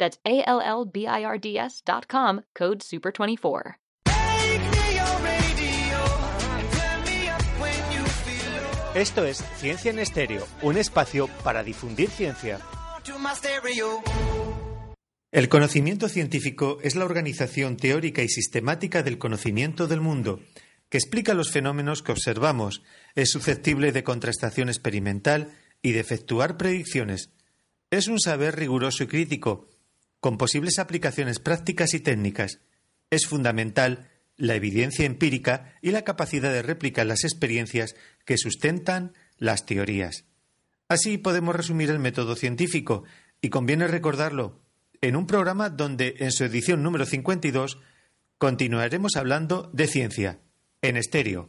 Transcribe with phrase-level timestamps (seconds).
[0.00, 3.76] That's A L L B I R D S dot com, code SUPER24.
[8.94, 12.58] Esto es Ciencia en Estéreo, un espacio para difundir ciencia.
[15.30, 20.40] El conocimiento científico es la organización teórica y sistemática del conocimiento del mundo,
[20.88, 22.82] que explica los fenómenos que observamos,
[23.14, 25.52] es susceptible de contrastación experimental
[25.82, 27.30] y de efectuar predicciones.
[27.90, 29.68] Es un saber riguroso y crítico,
[30.20, 32.60] con posibles aplicaciones prácticas y técnicas.
[33.10, 39.66] Es fundamental la evidencia empírica y la capacidad de replicar las experiencias que sustentan las
[39.66, 40.24] teorías.
[40.88, 43.04] Así podemos resumir el método científico,
[43.42, 44.60] y conviene recordarlo,
[45.00, 47.78] en un programa donde en su edición número 52
[48.38, 50.40] continuaremos hablando de ciencia,
[50.82, 51.48] en estéreo.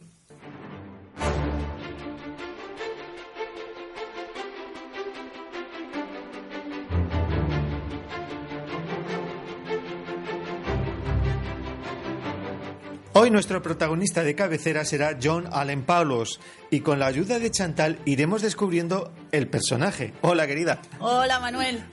[13.22, 16.40] Hoy nuestro protagonista de cabecera será John Allen Paulos
[16.72, 20.12] y con la ayuda de Chantal iremos descubriendo el personaje.
[20.22, 20.82] Hola, querida.
[20.98, 21.84] Hola, Manuel.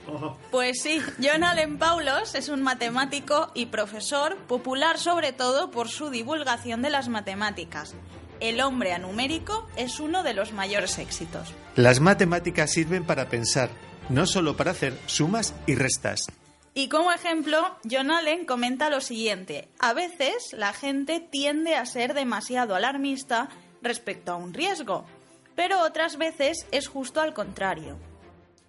[0.50, 6.10] Pues sí, John Allen Paulos es un matemático y profesor popular sobre todo por su
[6.10, 7.94] divulgación de las matemáticas.
[8.40, 11.54] El hombre anumérico es uno de los mayores éxitos.
[11.76, 13.70] Las matemáticas sirven para pensar,
[14.08, 16.26] no solo para hacer sumas y restas.
[16.72, 19.68] Y como ejemplo, John Allen comenta lo siguiente.
[19.78, 23.48] A veces la gente tiende a ser demasiado alarmista
[23.82, 25.04] respecto a un riesgo,
[25.56, 27.98] pero otras veces es justo al contrario.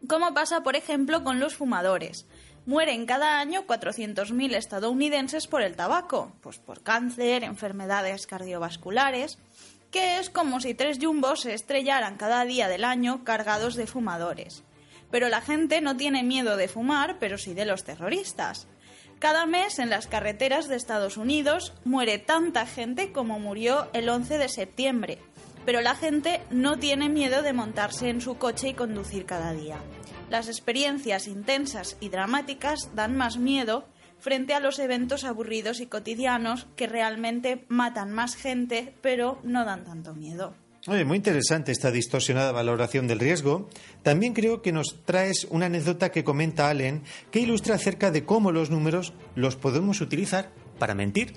[0.08, 2.26] Como pasa, por ejemplo, con los fumadores.
[2.66, 9.38] Mueren cada año 400.000 estadounidenses por el tabaco, pues por cáncer, enfermedades cardiovasculares,
[9.92, 14.64] que es como si tres jumbos se estrellaran cada día del año cargados de fumadores.
[15.12, 18.68] Pero la gente no tiene miedo de fumar, pero sí de los terroristas.
[19.20, 24.40] Cada mes en las carreteras de Estados Unidos muere tanta gente como murió el 11
[24.40, 25.20] de septiembre,
[25.64, 29.78] pero la gente no tiene miedo de montarse en su coche y conducir cada día.
[30.32, 33.86] Las experiencias intensas y dramáticas dan más miedo
[34.18, 39.84] frente a los eventos aburridos y cotidianos que realmente matan más gente, pero no dan
[39.84, 40.56] tanto miedo.
[40.88, 43.70] Oye, muy interesante esta distorsionada valoración del riesgo.
[44.02, 48.52] También creo que nos traes una anécdota que comenta Allen que ilustra acerca de cómo
[48.52, 50.50] los números los podemos utilizar
[50.80, 51.34] para mentir.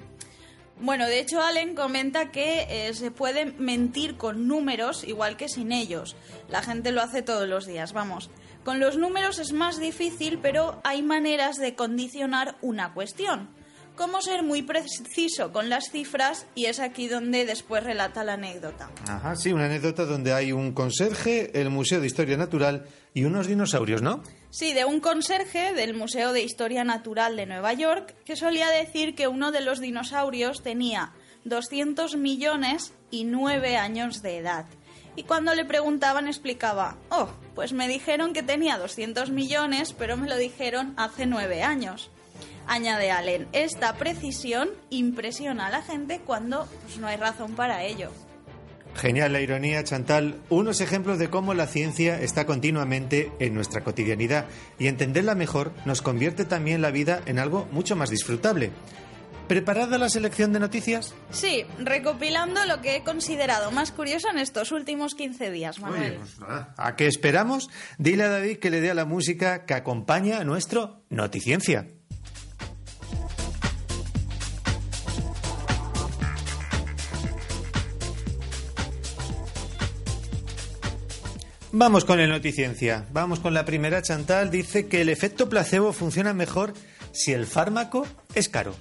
[0.81, 5.73] Bueno, de hecho Allen comenta que eh, se puede mentir con números igual que sin
[5.73, 6.17] ellos.
[6.49, 8.31] La gente lo hace todos los días, vamos.
[8.65, 13.51] Con los números es más difícil, pero hay maneras de condicionar una cuestión
[13.97, 18.91] cómo ser muy preciso con las cifras y es aquí donde después relata la anécdota.
[19.09, 23.47] Ajá, sí, una anécdota donde hay un conserje, el Museo de Historia Natural y unos
[23.47, 24.23] dinosaurios, ¿no?
[24.51, 29.15] Sí, de un conserje del Museo de Historia Natural de Nueva York que solía decir
[29.15, 31.13] que uno de los dinosaurios tenía
[31.45, 34.67] 200 millones y 9 años de edad.
[35.17, 40.29] Y cuando le preguntaban explicaba, oh, pues me dijeron que tenía 200 millones, pero me
[40.29, 42.11] lo dijeron hace 9 años.
[42.67, 48.11] Añade Allen, esta precisión impresiona a la gente cuando pues, no hay razón para ello.
[48.95, 50.41] Genial la ironía, Chantal.
[50.51, 54.47] Unos ejemplos de cómo la ciencia está continuamente en nuestra cotidianidad
[54.79, 58.71] y entenderla mejor nos convierte también la vida en algo mucho más disfrutable.
[59.49, 61.15] ¿Preparada la selección de noticias?
[61.31, 66.17] Sí, recopilando lo que he considerado más curioso en estos últimos 15 días, Manuel.
[66.17, 66.39] Pues
[66.79, 67.69] ¿A qué esperamos?
[67.99, 71.89] Dile a David que le dé la música que acompaña a nuestro Noticiencia.
[81.77, 83.05] Vamos con el noticiencia.
[83.11, 84.01] Vamos con la primera.
[84.01, 86.73] Chantal dice que el efecto placebo funciona mejor
[87.11, 88.07] si el fármaco
[88.37, 88.77] es caro.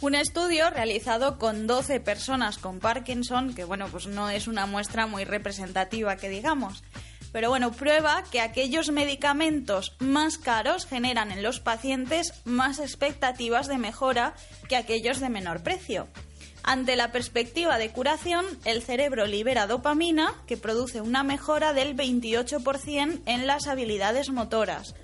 [0.00, 5.06] Un estudio realizado con 12 personas con Parkinson, que bueno, pues no es una muestra
[5.06, 6.82] muy representativa que digamos,
[7.30, 13.76] pero bueno, prueba que aquellos medicamentos más caros generan en los pacientes más expectativas de
[13.76, 14.32] mejora
[14.66, 16.08] que aquellos de menor precio.
[16.62, 23.20] Ante la perspectiva de curación, el cerebro libera dopamina, que produce una mejora del 28%
[23.26, 24.94] en las habilidades motoras,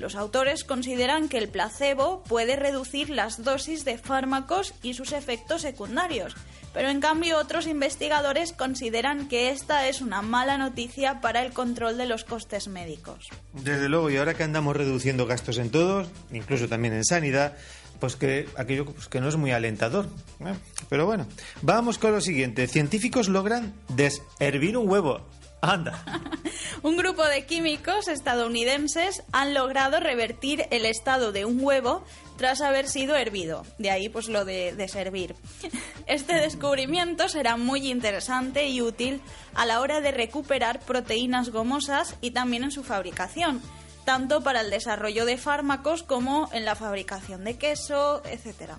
[0.00, 5.62] los autores consideran que el placebo puede reducir las dosis de fármacos y sus efectos
[5.62, 6.34] secundarios,
[6.72, 11.96] pero en cambio otros investigadores consideran que esta es una mala noticia para el control
[11.96, 13.28] de los costes médicos.
[13.52, 17.56] Desde luego, y ahora que andamos reduciendo gastos en todos, incluso también en sanidad,
[18.00, 20.06] pues que aquello pues que no es muy alentador.
[20.40, 20.54] ¿eh?
[20.88, 21.26] Pero bueno,
[21.62, 22.66] vamos con lo siguiente.
[22.66, 25.20] Científicos logran deshervir un huevo.
[25.60, 26.04] Anda.
[26.82, 32.04] un grupo de químicos estadounidenses han logrado revertir el estado de un huevo
[32.36, 33.64] tras haber sido hervido.
[33.78, 35.34] De ahí pues lo de, de servir.
[36.06, 39.22] Este descubrimiento será muy interesante y útil
[39.54, 43.62] a la hora de recuperar proteínas gomosas y también en su fabricación
[44.04, 48.78] tanto para el desarrollo de fármacos como en la fabricación de queso, etcétera.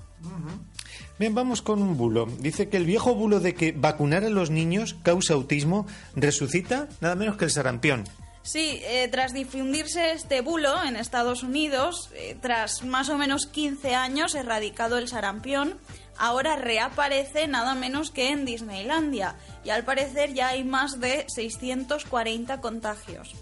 [1.18, 2.27] Bien, vamos con un bulo.
[2.39, 5.86] Dice que el viejo bulo de que vacunar a los niños causa autismo
[6.16, 8.04] resucita nada menos que el sarampión.
[8.45, 13.95] Sí, eh, tras difundirse este bulo en Estados Unidos, eh, tras más o menos 15
[13.95, 15.80] años erradicado el sarampión,
[16.16, 22.62] ahora reaparece nada menos que en Disneylandia y al parecer ya hay más de 640
[22.62, 23.33] contagios.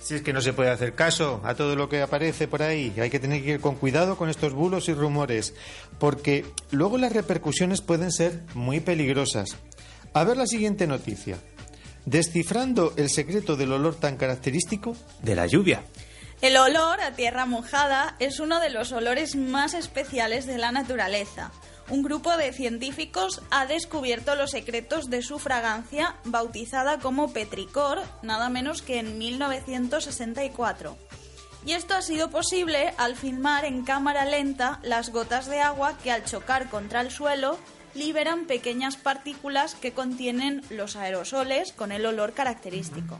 [0.00, 2.92] Si es que no se puede hacer caso a todo lo que aparece por ahí,
[2.98, 5.54] hay que tener que ir con cuidado con estos bulos y rumores,
[5.98, 9.56] porque luego las repercusiones pueden ser muy peligrosas.
[10.14, 11.36] A ver la siguiente noticia.
[12.06, 15.82] Descifrando el secreto del olor tan característico de la lluvia.
[16.40, 21.52] El olor a tierra mojada es uno de los olores más especiales de la naturaleza
[21.90, 28.48] un grupo de científicos ha descubierto los secretos de su fragancia, bautizada como petricor, nada
[28.48, 30.96] menos que en 1964.
[31.66, 36.10] Y esto ha sido posible al filmar en cámara lenta las gotas de agua que
[36.10, 37.58] al chocar contra el suelo
[37.94, 43.18] liberan pequeñas partículas que contienen los aerosoles con el olor característico.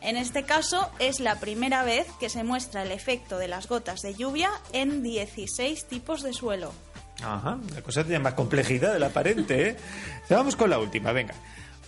[0.00, 4.00] En este caso es la primera vez que se muestra el efecto de las gotas
[4.00, 6.72] de lluvia en 16 tipos de suelo.
[7.22, 9.76] Ajá, la cosa tiene más complejidad de la aparente, ¿eh?
[10.28, 11.34] Vamos con la última, venga.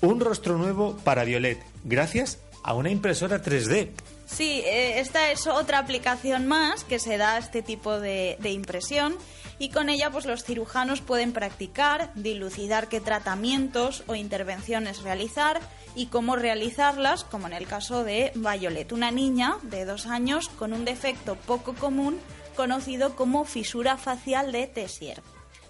[0.01, 3.91] Un rostro nuevo para Violet, gracias a una impresora 3D.
[4.27, 8.51] Sí, eh, esta es otra aplicación más que se da a este tipo de, de,
[8.51, 9.15] impresión
[9.59, 15.61] y con ella pues los cirujanos pueden practicar, dilucidar qué tratamientos o intervenciones realizar
[15.95, 20.73] y cómo realizarlas, como en el caso de Violet, una niña de dos años con
[20.73, 22.19] un defecto poco común
[22.55, 25.23] conocido como fisura facial de Tessier.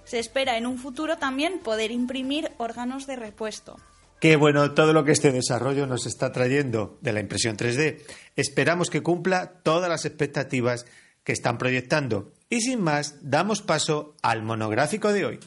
[0.05, 3.77] Se espera en un futuro también poder imprimir órganos de repuesto.
[4.21, 8.01] Qué bueno todo lo que este desarrollo nos está trayendo de la impresión 3D.
[8.37, 10.87] Esperamos que cumpla todas las expectativas
[11.25, 12.33] que están proyectando.
[12.49, 15.41] Y sin más, damos paso al monográfico de hoy.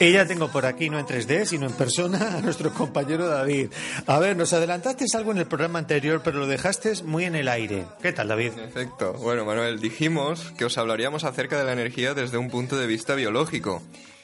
[0.00, 3.70] Ya tengo por aquí, no en 3D, sino en persona, a nuestro compañero David.
[4.06, 7.48] A ver, nos adelantaste algo en el programa anterior, pero lo dejaste muy en el
[7.48, 7.84] aire.
[8.00, 8.52] ¿Qué tal, David?
[8.52, 9.12] Perfecto.
[9.12, 13.14] Bueno, Manuel, dijimos que os hablaríamos acerca de la energía desde un punto de vista
[13.14, 13.82] biológico.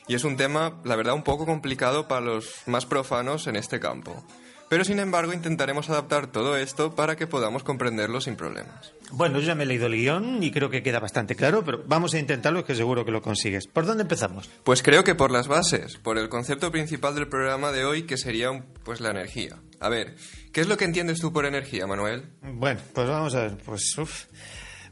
[0.09, 3.79] Y es un tema, la verdad, un poco complicado para los más profanos en este
[3.79, 4.25] campo.
[4.69, 8.93] Pero sin embargo intentaremos adaptar todo esto para que podamos comprenderlo sin problemas.
[9.13, 11.85] Bueno, yo ya me he leído el guion y creo que queda bastante claro, pero
[11.87, 13.69] vamos a intentarlo que seguro que lo consigues.
[13.69, 14.51] ¿Por dónde empezamos?
[14.65, 18.17] Pues creo que por las bases, por el concepto principal del programa de hoy que
[18.17, 19.57] sería pues la energía.
[19.79, 20.17] A ver,
[20.53, 22.25] ¿qué es lo que entiendes tú por energía, Manuel?
[22.43, 24.25] Bueno, pues vamos a ver, pues uf,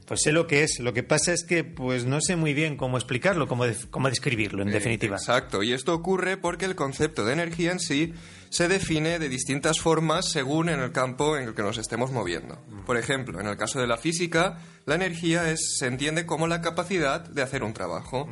[0.06, 0.80] pues sé lo que es.
[0.80, 4.08] Lo que pasa es que pues no sé muy bien cómo explicarlo, cómo, de, cómo
[4.08, 5.16] describirlo, en eh, definitiva.
[5.16, 8.14] Exacto, y esto ocurre porque el concepto de energía en sí
[8.50, 12.62] se define de distintas formas según en el campo en el que nos estemos moviendo.
[12.86, 16.60] Por ejemplo, en el caso de la física, la energía es, se entiende como la
[16.60, 18.28] capacidad de hacer un trabajo.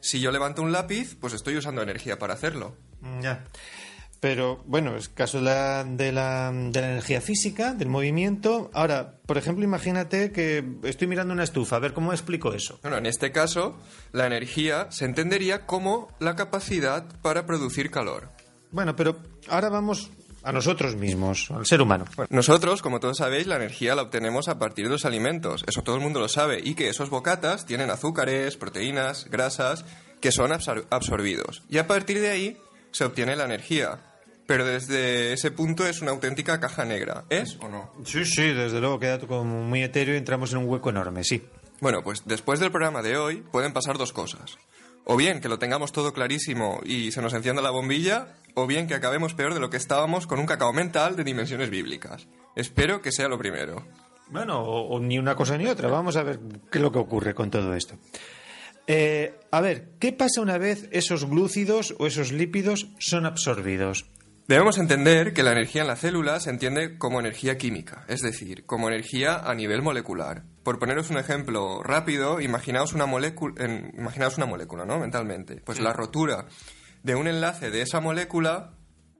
[0.00, 2.76] Si yo levanto un lápiz, pues estoy usando energía para hacerlo.
[3.20, 3.44] Ya.
[4.24, 8.70] Pero bueno, es caso de la, de, la, de la, energía física, del movimiento.
[8.72, 12.78] Ahora, por ejemplo, imagínate que estoy mirando una estufa, a ver cómo explico eso.
[12.80, 13.76] Bueno, en este caso,
[14.12, 18.30] la energía se entendería como la capacidad para producir calor.
[18.70, 19.18] Bueno, pero
[19.50, 20.10] ahora vamos
[20.42, 22.06] a nosotros mismos, al ser humano.
[22.16, 25.66] Bueno, nosotros, como todos sabéis, la energía la obtenemos a partir de los alimentos.
[25.66, 26.62] Eso todo el mundo lo sabe.
[26.64, 29.84] Y que esos bocatas tienen azúcares, proteínas, grasas,
[30.22, 31.62] que son absor absorbidos.
[31.68, 32.56] Y a partir de ahí
[32.90, 34.00] se obtiene la energía.
[34.46, 37.24] Pero desde ese punto es una auténtica caja negra.
[37.30, 37.92] ¿Es o no?
[38.04, 41.42] Sí, sí, desde luego queda como muy etéreo y entramos en un hueco enorme, sí.
[41.80, 44.58] Bueno, pues después del programa de hoy pueden pasar dos cosas.
[45.04, 48.86] O bien que lo tengamos todo clarísimo y se nos encienda la bombilla, o bien
[48.86, 52.26] que acabemos peor de lo que estábamos con un cacao mental de dimensiones bíblicas.
[52.56, 53.86] Espero que sea lo primero.
[54.28, 55.88] Bueno, o, o ni una cosa ni otra.
[55.88, 57.96] Vamos a ver qué es lo que ocurre con todo esto.
[58.86, 64.06] Eh, a ver, ¿qué pasa una vez esos glúcidos o esos lípidos son absorbidos?
[64.46, 68.66] Debemos entender que la energía en la célula se entiende como energía química, es decir,
[68.66, 70.44] como energía a nivel molecular.
[70.62, 73.54] Por poneros un ejemplo rápido, imaginaos una molécula,
[73.96, 74.98] imaginaos una molécula, ¿no?
[74.98, 75.62] Mentalmente.
[75.64, 76.44] Pues la rotura
[77.02, 78.74] de un enlace de esa molécula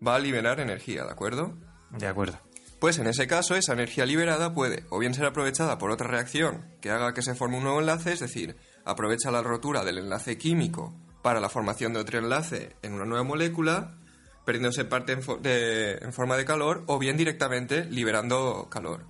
[0.07, 1.57] va a liberar energía, ¿de acuerdo?
[1.90, 2.38] De acuerdo.
[2.78, 6.66] Pues en ese caso, esa energía liberada puede o bien ser aprovechada por otra reacción
[6.83, 10.37] que haga que se forme un nuevo enlace, es decir, aprovecha la rotura del enlace
[10.37, 13.97] químico para la formación de otro enlace en una nueva molécula,
[14.45, 19.07] perdiéndose parte en, fo- de- en forma de calor, o bien directamente liberando calor.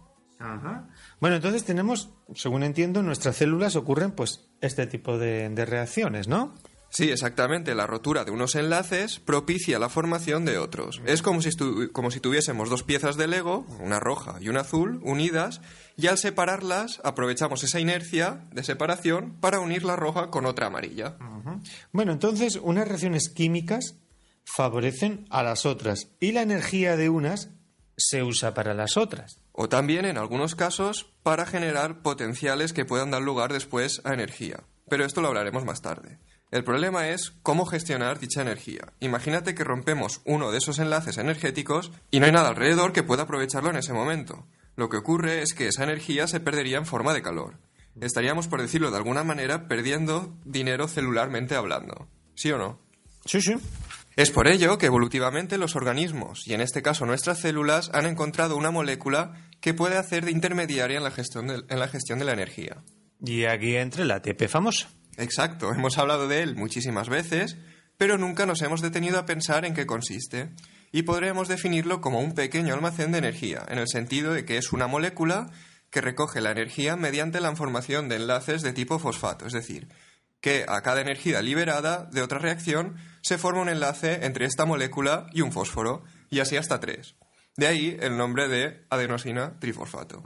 [1.20, 6.28] Bueno, entonces tenemos, según entiendo, en nuestras células ocurren pues este tipo de, de reacciones,
[6.28, 6.54] ¿no?
[6.90, 7.74] Sí, exactamente.
[7.74, 11.02] La rotura de unos enlaces propicia la formación de otros.
[11.06, 14.60] Es como si, estu- como si tuviésemos dos piezas de Lego, una roja y una
[14.60, 15.60] azul, unidas,
[15.96, 21.16] y al separarlas aprovechamos esa inercia de separación para unir la roja con otra amarilla.
[21.92, 23.96] Bueno, entonces unas reacciones químicas
[24.44, 27.50] favorecen a las otras y la energía de unas
[27.96, 29.40] se usa para las otras.
[29.52, 34.64] O también, en algunos casos, para generar potenciales que puedan dar lugar después a energía.
[34.88, 36.18] Pero esto lo hablaremos más tarde.
[36.50, 38.92] El problema es cómo gestionar dicha energía.
[39.00, 43.24] Imagínate que rompemos uno de esos enlaces energéticos y no hay nada alrededor que pueda
[43.24, 44.46] aprovecharlo en ese momento.
[44.76, 47.58] Lo que ocurre es que esa energía se perdería en forma de calor.
[48.00, 52.08] Estaríamos, por decirlo de alguna manera, perdiendo dinero celularmente hablando.
[52.34, 52.80] ¿Sí o no?
[53.24, 53.54] Sí, sí.
[54.16, 58.56] Es por ello que evolutivamente los organismos, y en este caso nuestras células, han encontrado
[58.56, 62.24] una molécula que puede hacer de intermediaria en la gestión de, en la, gestión de
[62.24, 62.84] la energía.
[63.20, 64.86] Y aquí entra el ATP famoso.
[65.16, 67.56] Exacto, hemos hablado de él muchísimas veces,
[67.96, 70.50] pero nunca nos hemos detenido a pensar en qué consiste.
[70.92, 74.72] Y podríamos definirlo como un pequeño almacén de energía, en el sentido de que es
[74.72, 75.50] una molécula
[75.90, 79.88] que recoge la energía mediante la formación de enlaces de tipo fosfato, es decir,
[80.44, 85.26] que a cada energía liberada de otra reacción se forma un enlace entre esta molécula
[85.32, 87.14] y un fósforo, y así hasta tres.
[87.56, 90.22] De ahí el nombre de adenosina trifosfato.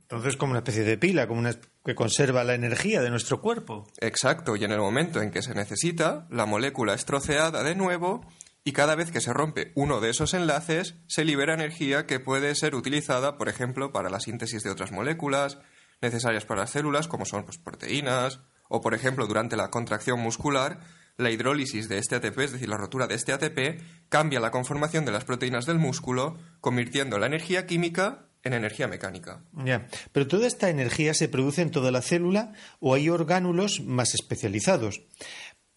[0.00, 3.86] Entonces como una especie de pila, como una que conserva la energía de nuestro cuerpo.
[4.00, 8.26] Exacto, y en el momento en que se necesita, la molécula es troceada de nuevo
[8.64, 12.56] y cada vez que se rompe uno de esos enlaces, se libera energía que puede
[12.56, 15.58] ser utilizada, por ejemplo, para la síntesis de otras moléculas
[16.02, 20.78] necesarias para las células, como son pues, proteínas, o por ejemplo, durante la contracción muscular,
[21.16, 25.04] la hidrólisis de este ATP, es decir, la rotura de este ATP, cambia la conformación
[25.04, 29.42] de las proteínas del músculo, convirtiendo la energía química en energía mecánica.
[29.64, 29.88] Ya.
[30.12, 35.02] Pero toda esta energía se produce en toda la célula o hay orgánulos más especializados.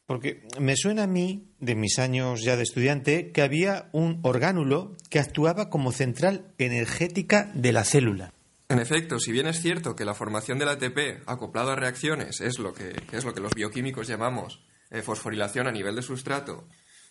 [0.05, 4.95] Porque me suena a mí, de mis años ya de estudiante, que había un orgánulo
[5.09, 8.33] que actuaba como central energética de la célula.
[8.73, 12.57] En efecto, si bien es cierto que la formación del ATP acoplado a reacciones es
[12.57, 16.67] lo que, es lo que los bioquímicos llamamos eh, fosforilación a nivel de sustrato,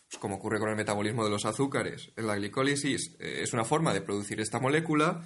[0.08, 3.62] pues como ocurre con el metabolismo de los azúcares, en la glicólisis eh, es una
[3.62, 5.22] forma de producir esta molécula,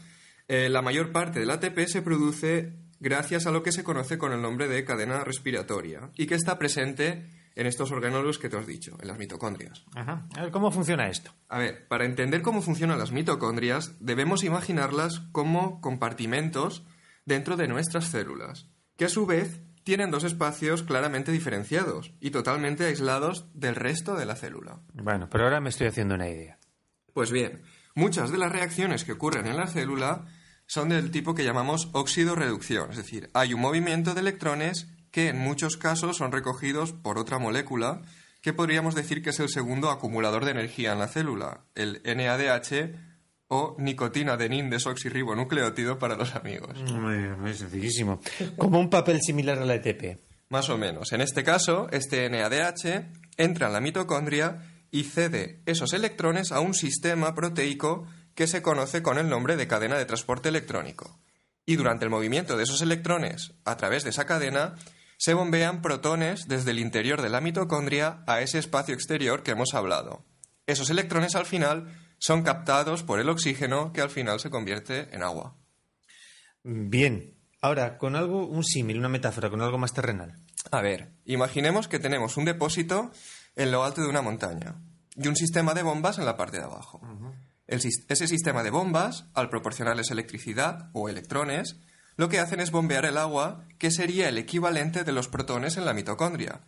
[0.47, 4.35] eh, la mayor parte del ATP se produce gracias a lo que se conoce con
[4.35, 8.67] el nombre de cadena respiratoria y que está presente en estos orgánulos que te has
[8.67, 9.85] dicho, en las mitocondrias.
[9.95, 10.29] Ajá.
[10.37, 11.33] A ver, ¿cómo funciona esto?
[11.49, 16.85] A ver, para entender cómo funcionan las mitocondrias, debemos imaginarlas como compartimentos
[17.25, 22.85] dentro de nuestras células, que a su vez tienen dos espacios claramente diferenciados y totalmente
[22.85, 24.81] aislados del resto de la célula.
[24.93, 26.59] Bueno, pero ahora me estoy haciendo una idea.
[27.15, 27.63] Pues bien,
[27.95, 30.27] muchas de las reacciones que ocurren en la célula
[30.67, 35.39] son del tipo que llamamos óxido-reducción, es decir, hay un movimiento de electrones que en
[35.39, 38.03] muchos casos son recogidos por otra molécula
[38.43, 42.95] que podríamos decir que es el segundo acumulador de energía en la célula, el NADH
[43.49, 46.79] o nicotina adenin desoxirribonucleótido para los amigos.
[46.93, 48.21] Muy muy sencillísimo.
[48.59, 50.21] Como un papel similar al ATP.
[50.51, 51.11] Más o menos.
[51.15, 53.09] En este caso, este NADH
[53.39, 59.03] entra en la mitocondria y cede esos electrones a un sistema proteico que se conoce
[59.03, 61.19] con el nombre de cadena de transporte electrónico.
[61.65, 64.75] Y durante el movimiento de esos electrones a través de esa cadena,
[65.17, 69.75] se bombean protones desde el interior de la mitocondria a ese espacio exterior que hemos
[69.75, 70.25] hablado.
[70.67, 75.23] Esos electrones al final son captados por el oxígeno que al final se convierte en
[75.23, 75.57] agua.
[76.63, 77.35] Bien.
[77.63, 80.35] Ahora, con algo, un símil, una metáfora, con algo más terrenal.
[80.71, 83.11] A ver, imaginemos que tenemos un depósito
[83.55, 84.77] en lo alto de una montaña.
[85.17, 87.01] y un sistema de bombas en la parte de abajo.
[87.67, 91.77] El ese sistema de bombas, al proporcionarles electricidad o electrones,
[92.17, 95.85] lo que hacen es bombear el agua, que sería el equivalente de los protones en
[95.85, 96.63] la mitocondria.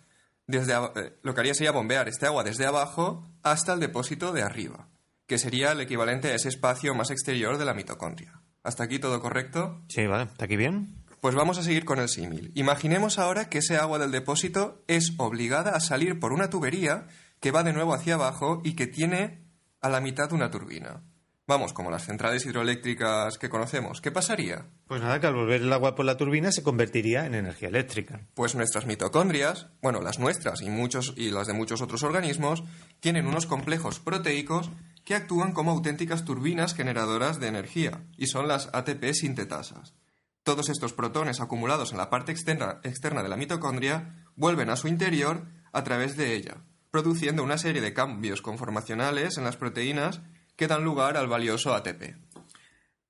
[0.46, 4.42] Desde, eh, lo que haría sería bombear este agua desde abajo hasta el depósito de
[4.42, 4.88] arriba,
[5.26, 8.40] que sería el equivalente a ese espacio más exterior de la mitocondria.
[8.62, 9.82] ¿Hasta aquí todo correcto?
[9.88, 10.24] Sí, vale.
[10.24, 11.04] ¿Está aquí bien?
[11.20, 12.52] Pues vamos a seguir con el símil.
[12.54, 17.06] Imaginemos ahora que ese agua del depósito es obligada a salir por una tubería
[17.40, 19.42] que va de nuevo hacia abajo y que tiene
[19.80, 21.02] a la mitad una turbina.
[21.48, 24.02] Vamos, como las centrales hidroeléctricas que conocemos.
[24.02, 24.66] ¿Qué pasaría?
[24.86, 28.20] Pues nada, que al volver el agua por la turbina se convertiría en energía eléctrica.
[28.34, 32.64] Pues nuestras mitocondrias, bueno, las nuestras y muchos y las de muchos otros organismos,
[33.00, 34.68] tienen unos complejos proteicos
[35.06, 39.94] que actúan como auténticas turbinas generadoras de energía y son las ATP sintetasas.
[40.42, 44.86] Todos estos protones acumulados en la parte externa, externa de la mitocondria vuelven a su
[44.86, 46.58] interior a través de ella,
[46.90, 50.20] produciendo una serie de cambios conformacionales en las proteínas
[50.58, 52.16] que dan lugar al valioso ATP.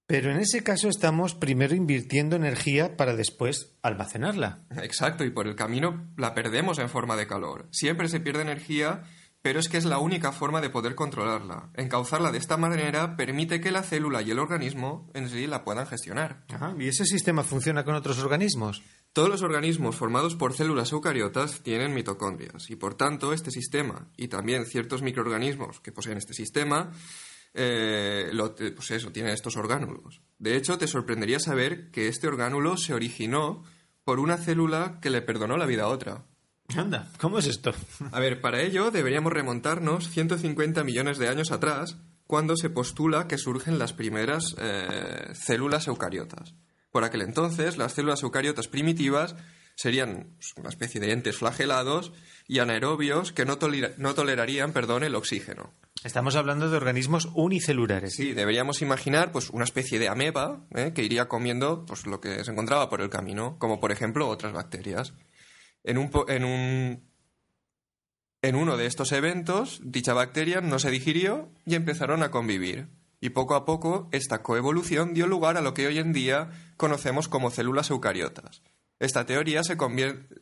[0.07, 4.65] Pero en ese caso estamos primero invirtiendo energía para después almacenarla.
[4.83, 7.67] Exacto, y por el camino la perdemos en forma de calor.
[7.73, 9.05] Siempre se pierde energía,
[9.43, 11.71] pero es que es la única forma de poder controlarla.
[11.75, 15.87] Encauzarla de esta manera permite que la célula y el organismo en sí la puedan
[15.87, 16.45] gestionar.
[16.49, 16.75] Ajá.
[16.79, 18.83] ¿Y ese sistema funciona con otros organismos?
[19.15, 24.29] Todos los organismos formados por células eucariotas tienen mitocondrias y por tanto este sistema y
[24.29, 26.93] también ciertos microorganismos que poseen este sistema
[27.59, 30.21] eh, lo- eh, pues eso, tienen estos orgánulos.
[30.39, 33.65] De hecho, te sorprendería saber que este orgánulo se originó
[34.05, 36.25] por una célula que le perdonó la vida a otra.
[36.77, 37.75] Anda, ¿cómo es esto?
[38.13, 41.97] A ver, para ello deberíamos remontarnos 150 millones de años atrás,
[42.27, 46.55] cuando se postula que surgen las primeras eh, células eucariotas.
[46.91, 49.35] Por aquel entonces, las células eucariotas primitivas
[49.77, 52.13] serían pues, una especie de entes flagelados
[52.47, 55.73] y anaerobios que no, tolera- no tolerarían perdón, el oxígeno.
[56.05, 58.15] Estamos hablando de organismos unicelulares.
[58.15, 60.93] Sí, deberíamos imaginar pues, una especie de ameba ¿eh?
[60.95, 64.53] que iría comiendo pues, lo que se encontraba por el camino, como por ejemplo otras
[64.53, 65.13] bacterias.
[65.83, 67.11] En, un, en, un,
[68.43, 72.89] en uno de estos eventos, dicha bacteria no se digirió y empezaron a convivir.
[73.21, 77.27] Y poco a poco, esta coevolución dio lugar a lo que hoy en día conocemos
[77.27, 78.63] como células eucariotas.
[79.01, 79.77] Esta teoría se,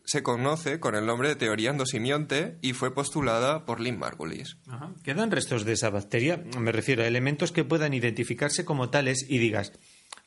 [0.04, 4.56] se conoce con el nombre de teoría endosimionte y fue postulada por Lynn Margulis.
[4.66, 4.94] Ajá.
[5.02, 6.42] ¿Quedan restos de esa bacteria?
[6.58, 9.72] Me refiero a elementos que puedan identificarse como tales y digas,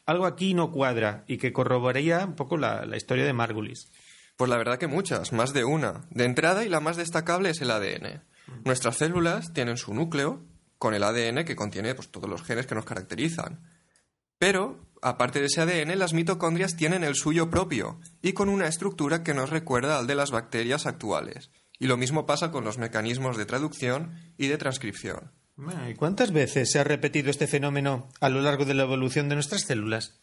[0.06, 3.90] algo aquí no cuadra y que corroboraría un poco la, la historia de Margulis.
[4.38, 6.08] Pues la verdad que muchas, más de una.
[6.12, 8.24] De entrada y la más destacable es el ADN.
[8.64, 10.46] Nuestras células tienen su núcleo
[10.78, 13.60] con el ADN que contiene pues, todos los genes que nos caracterizan.
[14.38, 19.24] Pero, aparte de ese ADN, las mitocondrias tienen el suyo propio y con una estructura
[19.24, 21.52] que nos recuerda al de las bacterias actuales.
[21.80, 25.32] Y lo mismo pasa con los mecanismos de traducción y de transcripción.
[25.90, 29.36] ¿Y cuántas veces se ha repetido este fenómeno a lo largo de la evolución de
[29.36, 30.20] nuestras células?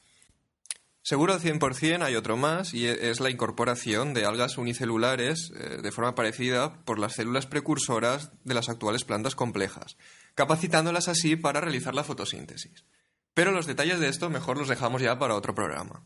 [1.03, 5.81] Seguro al 100% hay otro más y e- es la incorporación de algas unicelulares eh,
[5.81, 9.97] de forma parecida por las células precursoras de las actuales plantas complejas,
[10.35, 12.85] capacitándolas así para realizar la fotosíntesis.
[13.37, 16.03] Pero los detalles de esto mejor los dejamos ya para otro programa.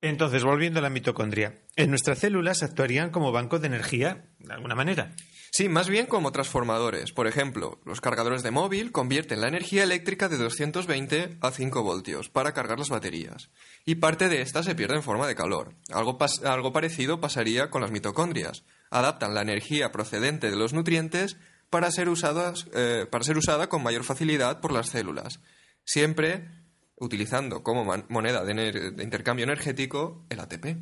[0.00, 4.74] Entonces, volviendo a la mitocondria, en nuestras células actuarían como banco de energía, de alguna
[4.74, 5.14] manera.
[5.52, 7.12] Sí, más bien como transformadores.
[7.12, 12.30] Por ejemplo, los cargadores de móvil convierten la energía eléctrica de 220 a 5 voltios
[12.30, 13.50] para cargar las baterías.
[13.84, 15.74] Y parte de esta se pierde en forma de calor.
[15.92, 18.64] Algo, pas- algo parecido pasaría con las mitocondrias.
[18.90, 21.36] Adaptan la energía procedente de los nutrientes
[21.68, 25.40] para ser, usadas, eh, para ser usada con mayor facilidad por las células.
[25.84, 26.48] Siempre
[27.00, 30.76] utilizando como moneda de intercambio energético el ATP.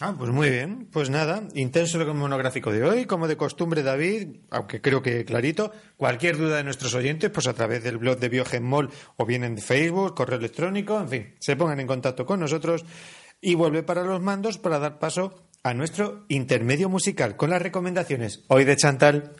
[0.00, 0.88] Ah, pues muy bien.
[0.92, 3.04] Pues nada, intenso el monográfico de hoy.
[3.04, 7.54] Como de costumbre, David, aunque creo que clarito, cualquier duda de nuestros oyentes, pues a
[7.54, 11.80] través del blog de Biogenmol o bien en Facebook, correo electrónico, en fin, se pongan
[11.80, 12.84] en contacto con nosotros
[13.40, 18.44] y vuelve para los mandos para dar paso a nuestro intermedio musical con las recomendaciones.
[18.46, 19.32] Hoy de Chantal.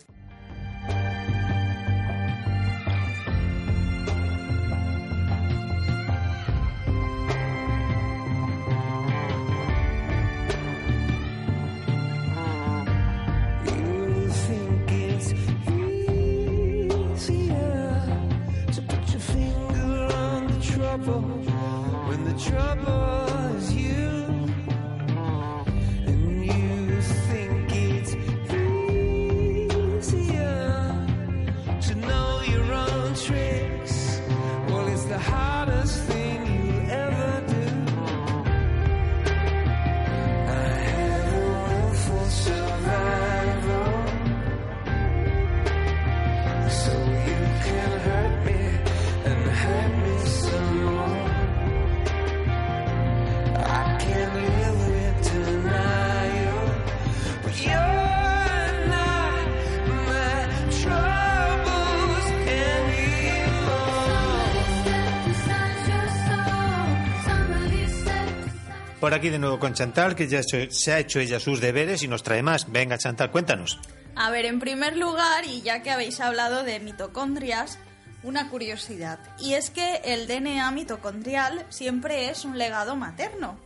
[69.18, 72.22] Aquí de nuevo con Chantal, que ya se ha hecho ella sus deberes y nos
[72.22, 72.70] trae más.
[72.70, 73.80] Venga, Chantal, cuéntanos.
[74.14, 77.78] A ver, en primer lugar, y ya que habéis hablado de mitocondrias,
[78.22, 79.18] una curiosidad.
[79.40, 83.58] Y es que el DNA mitocondrial siempre es un legado materno.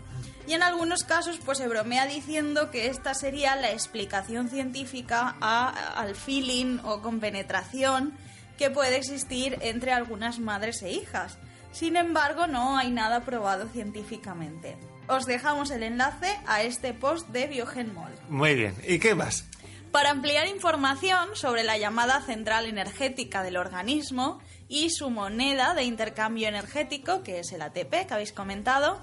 [0.47, 6.15] Y en algunos casos, pues se bromea diciendo que esta sería la explicación científica al
[6.15, 8.15] feeling o compenetración
[8.57, 11.37] que puede existir entre algunas madres e hijas.
[11.73, 14.77] Sin embargo, no hay nada probado científicamente.
[15.09, 18.13] Os dejamos el enlace a este post de Biogenmol.
[18.29, 18.75] Muy bien.
[18.87, 19.45] ¿Y qué más?
[19.91, 26.49] Para ampliar información sobre la llamada central energética del organismo y su moneda de intercambio
[26.49, 29.03] energético, que es el ATP que habéis comentado,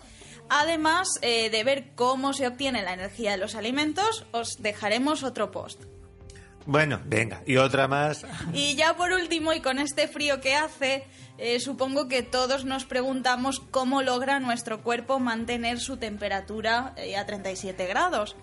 [0.49, 5.51] además eh, de ver cómo se obtiene la energía de los alimentos, os dejaremos otro
[5.51, 5.83] post.
[6.65, 7.41] Bueno, venga.
[7.45, 8.25] ¿Y otra más?
[8.53, 11.05] Y ya por último, y con este frío que hace,
[11.41, 17.25] eh, supongo que todos nos preguntamos cómo logra nuestro cuerpo mantener su temperatura eh, a
[17.25, 18.35] 37 grados.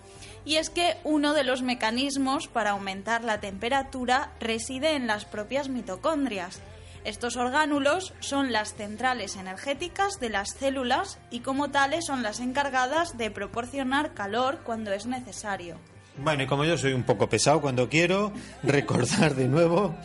[0.45, 5.69] Y es que uno de los mecanismos para aumentar la temperatura reside en las propias
[5.69, 6.59] mitocondrias.
[7.03, 13.15] Estos orgánulos son las centrales energéticas de las células y como tales son las encargadas
[13.15, 15.77] de proporcionar calor cuando es necesario.
[16.19, 18.31] Bueno, y como yo soy un poco pesado cuando quiero,
[18.63, 19.95] recordar de nuevo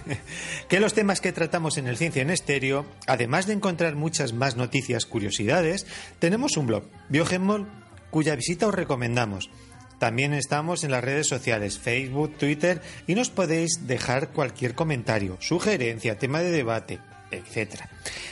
[0.68, 4.56] que los temas que tratamos en el Ciencia en Estéreo, además de encontrar muchas más
[4.56, 5.86] noticias, curiosidades,
[6.18, 7.68] tenemos un blog, Biogenmol,
[8.10, 9.50] cuya visita os recomendamos.
[9.98, 16.18] También estamos en las redes sociales, Facebook, Twitter, y nos podéis dejar cualquier comentario, sugerencia,
[16.18, 16.98] tema de debate,
[17.30, 17.82] etc.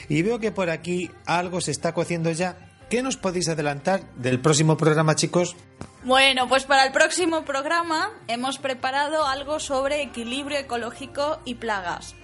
[0.09, 2.57] Y veo que por aquí algo se está cociendo ya.
[2.89, 5.55] ¿Qué nos podéis adelantar del próximo programa, chicos?
[6.03, 12.15] Bueno, pues para el próximo programa hemos preparado algo sobre equilibrio ecológico y plagas.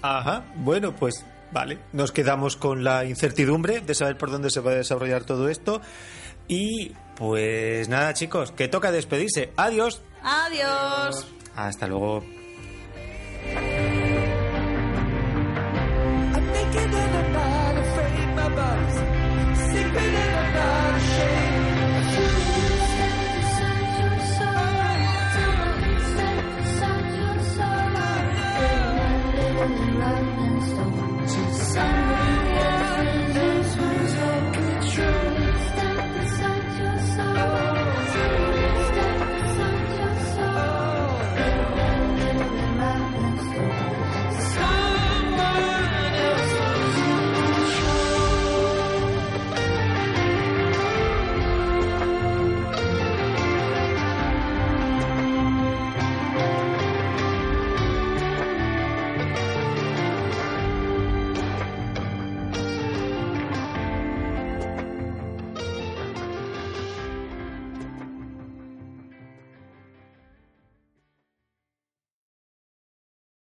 [0.00, 4.70] Ajá, bueno, pues vale, nos quedamos con la incertidumbre de saber por dónde se va
[4.70, 5.82] a desarrollar todo esto.
[6.48, 9.52] Y pues nada, chicos, que toca despedirse.
[9.56, 10.02] Adiós.
[10.22, 11.26] Adiós.
[11.56, 12.22] Hasta luego.
[29.98, 34.25] London stone to Sunday afternoons.